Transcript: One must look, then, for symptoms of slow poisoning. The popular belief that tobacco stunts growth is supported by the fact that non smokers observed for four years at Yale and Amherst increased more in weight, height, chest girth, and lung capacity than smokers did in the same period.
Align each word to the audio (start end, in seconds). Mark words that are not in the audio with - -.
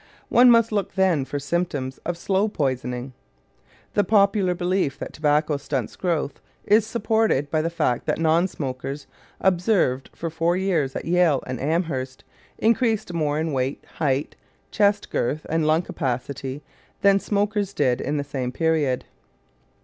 One 0.29 0.49
must 0.49 0.71
look, 0.71 0.95
then, 0.95 1.25
for 1.25 1.37
symptoms 1.37 1.99
of 1.99 2.17
slow 2.17 2.47
poisoning. 2.47 3.13
The 3.93 4.03
popular 4.03 4.55
belief 4.55 4.97
that 4.97 5.13
tobacco 5.13 5.57
stunts 5.57 5.95
growth 5.95 6.41
is 6.65 6.87
supported 6.87 7.51
by 7.51 7.61
the 7.61 7.69
fact 7.69 8.07
that 8.07 8.17
non 8.17 8.47
smokers 8.47 9.05
observed 9.39 10.09
for 10.15 10.31
four 10.31 10.57
years 10.57 10.95
at 10.95 11.05
Yale 11.05 11.43
and 11.45 11.59
Amherst 11.61 12.23
increased 12.57 13.13
more 13.13 13.37
in 13.39 13.53
weight, 13.53 13.85
height, 13.99 14.35
chest 14.71 15.11
girth, 15.11 15.45
and 15.51 15.67
lung 15.67 15.83
capacity 15.83 16.63
than 17.01 17.19
smokers 17.19 17.71
did 17.71 18.01
in 18.01 18.17
the 18.17 18.23
same 18.23 18.51
period. 18.51 19.05